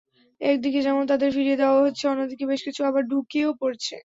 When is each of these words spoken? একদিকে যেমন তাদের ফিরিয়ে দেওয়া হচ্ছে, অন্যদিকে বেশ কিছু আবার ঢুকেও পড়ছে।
একদিকে 0.41 0.79
যেমন 0.81 1.03
তাদের 1.07 1.29
ফিরিয়ে 1.31 1.59
দেওয়া 1.61 1.79
হচ্ছে, 1.81 2.03
অন্যদিকে 2.07 2.45
বেশ 2.47 2.61
কিছু 2.67 2.81
আবার 2.85 3.03
ঢুকেও 3.11 3.49
পড়ছে। 3.61 3.95